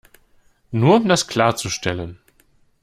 [0.71, 2.17] Nur um das klarzustellen.